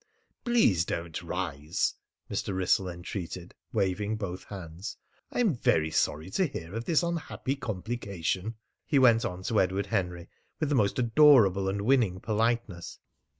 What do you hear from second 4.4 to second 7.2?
hands. "I'm very sorry to hear of this